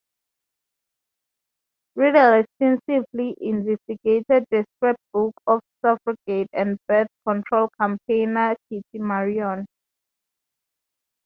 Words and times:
Riddell 1.95 2.39
extensively 2.43 3.35
investigated 3.39 4.45
the 4.49 4.65
scrapbook 4.75 5.35
of 5.45 5.61
suffragette 5.79 6.49
and 6.53 6.79
birth 6.87 7.07
control 7.23 7.69
campaigner 7.79 8.55
Kitty 8.69 8.97
Marion. 8.97 9.67